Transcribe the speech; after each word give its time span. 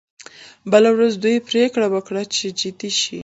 بله 0.71 0.89
ورځ 0.95 1.13
دوی 1.23 1.37
پریکړه 1.49 1.87
وکړه 1.93 2.21
چې 2.35 2.45
جدي 2.59 2.91
شي 3.01 3.19